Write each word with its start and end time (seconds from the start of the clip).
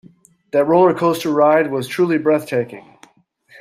That 0.49 0.65
roller 0.65 0.95
coaster 0.95 1.29
ride 1.29 1.69
was 1.69 1.87
truly 1.87 2.17
breathtaking. 2.17 2.97